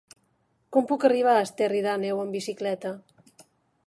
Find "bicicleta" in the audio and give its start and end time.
2.39-2.95